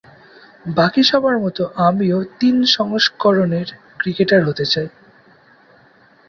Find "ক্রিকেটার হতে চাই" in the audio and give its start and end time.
3.97-4.87